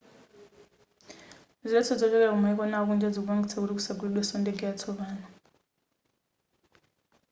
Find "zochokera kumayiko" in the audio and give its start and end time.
1.99-2.61